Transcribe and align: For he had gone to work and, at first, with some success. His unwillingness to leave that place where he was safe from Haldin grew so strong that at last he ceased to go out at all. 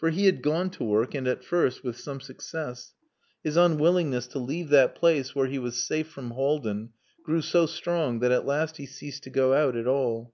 For 0.00 0.08
he 0.08 0.24
had 0.24 0.40
gone 0.40 0.70
to 0.70 0.82
work 0.84 1.14
and, 1.14 1.28
at 1.28 1.44
first, 1.44 1.84
with 1.84 1.98
some 2.00 2.22
success. 2.22 2.94
His 3.44 3.58
unwillingness 3.58 4.26
to 4.28 4.38
leave 4.38 4.70
that 4.70 4.94
place 4.94 5.34
where 5.34 5.46
he 5.46 5.58
was 5.58 5.76
safe 5.84 6.08
from 6.08 6.30
Haldin 6.30 6.88
grew 7.22 7.42
so 7.42 7.66
strong 7.66 8.20
that 8.20 8.32
at 8.32 8.46
last 8.46 8.78
he 8.78 8.86
ceased 8.86 9.24
to 9.24 9.30
go 9.30 9.52
out 9.52 9.76
at 9.76 9.86
all. 9.86 10.32